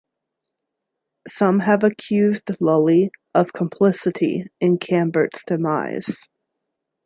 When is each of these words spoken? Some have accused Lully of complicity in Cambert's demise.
Some 1.27 1.59
have 1.59 1.83
accused 1.83 2.49
Lully 2.59 3.11
of 3.35 3.53
complicity 3.53 4.47
in 4.59 4.79
Cambert's 4.79 5.43
demise. 5.45 6.27